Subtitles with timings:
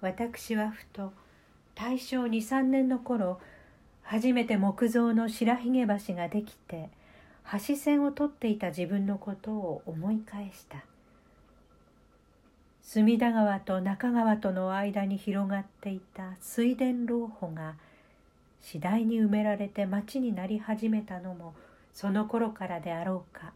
[0.00, 1.12] 私はふと
[1.74, 3.40] 大正23年の頃
[4.02, 6.88] 初めて木造の白髭橋ができて
[7.66, 10.84] 橋線を取っていた自分のことを思い返した。
[12.82, 17.74] 隅田川と中川との間に広がっていた水田老舗が
[18.62, 21.54] 次第に埋められて町になり始めたのも
[21.92, 23.52] その頃からであろうか。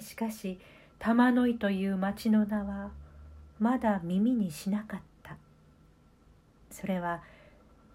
[0.00, 0.58] しかし
[0.98, 2.90] 玉の井という町の名は
[3.62, 5.36] まだ耳にしなかった。
[6.68, 7.22] それは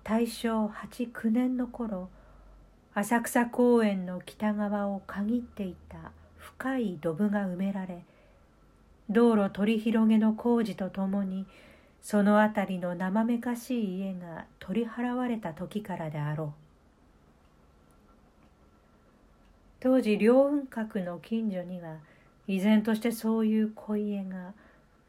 [0.05, 2.07] 大正八九年の頃
[2.93, 8.05] 浅草公園の北側を限っていた深いドブが埋められ
[9.09, 11.45] 道路取り広げの工事とともに
[12.01, 16.51] その辺りの生めかしい家が取り払われた時からであろう。
[19.81, 21.97] 当時両雲閣の近所には
[22.47, 24.53] 依然としてそういう小家が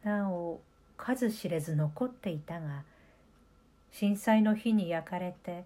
[0.08, 0.60] なお
[0.96, 2.82] 数知れず残っていたが
[3.92, 5.64] 震災の日に焼かれて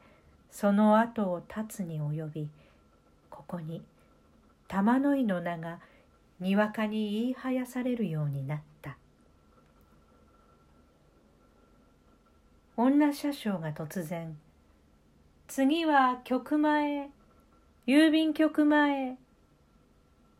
[0.50, 2.48] その後を絶つに及び
[3.30, 3.82] ここに
[4.66, 5.78] 玉の井の名が
[6.40, 8.96] にわかに言いはやされるようになった。
[12.76, 14.36] 女車掌が突然
[15.46, 17.10] 「次は局前
[17.86, 19.18] 郵便局前」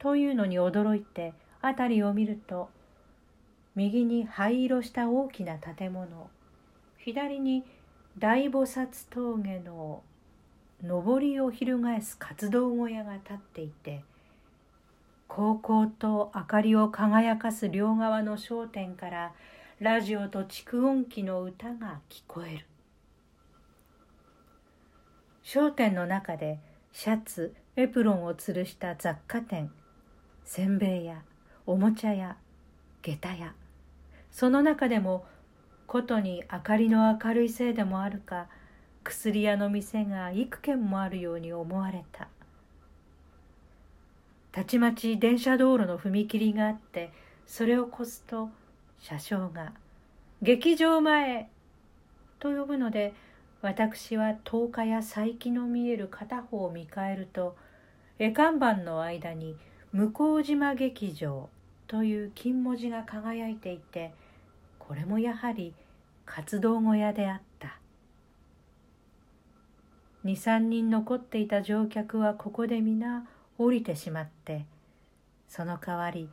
[0.01, 2.71] というのに驚いて辺りを見ると
[3.75, 6.31] 右に灰色した大きな建物。
[6.99, 7.65] 左に
[8.19, 10.03] 大菩薩峠の
[10.83, 14.03] 上りを翻す活動小屋が立っていて
[15.29, 19.33] 高校と明かりを輝かす両側の商店から
[19.81, 22.67] ラジオと蓄音機の歌が聞こえる。
[25.43, 26.59] 商店の中で
[26.93, 29.73] シャツエプロンを吊るした雑貨店
[30.45, 31.23] せんべい屋
[31.67, 32.37] おもちゃ屋
[33.03, 33.55] 下駄屋
[34.33, 35.25] その中でも
[35.87, 38.49] ことに明かりの明るいせいでもあるか
[39.05, 42.29] 薬屋の店が幾軒もあるように思われた
[44.51, 47.13] たちまち電車道路の踏切があって
[47.47, 48.49] それを越すと
[49.01, 49.73] 車掌が
[50.41, 51.49] 「劇場前!」
[52.41, 53.13] と呼ぶので
[53.61, 57.57] 私は10日や佐伯の見える片方を見返ると
[58.19, 59.57] 絵看板の間に
[59.93, 61.51] 「向島劇場
[61.87, 64.15] という金文字が輝いていて
[64.93, 65.73] これもやはり
[66.27, 67.79] 活動小屋であった。
[70.27, 73.27] 23人残っていた乗客はここで皆
[73.57, 74.67] 降りてしまって
[75.49, 76.29] その代わり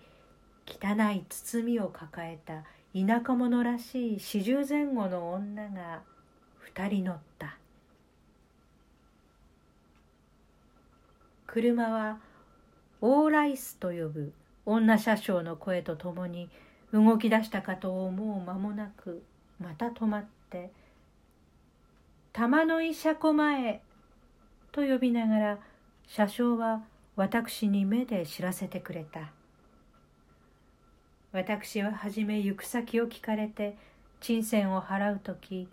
[0.68, 6.02] 汚い包みを抱えた田舎者らしい四十前後の女が
[6.58, 7.58] 二人乗った。
[11.48, 12.18] 車は
[13.00, 14.34] オーライスと呼ぶ
[14.66, 16.50] 女車掌の声とともに
[16.92, 19.24] 動き出したかと思う間もなく
[19.60, 20.72] また止まって
[22.34, 23.82] 「玉の井車庫前」
[24.72, 25.60] と呼びながら
[26.08, 26.84] 車掌は
[27.16, 29.32] 私に目で知らせてくれた
[31.32, 33.78] 私は初め行く先を聞かれて
[34.20, 35.68] 金銭を払う時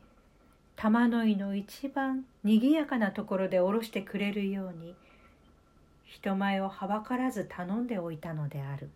[0.76, 4.94] 玉の井の一番にぎやかなところで降ろしてくれるように
[6.05, 8.91] 人前をはばからず頼んでおいたのである。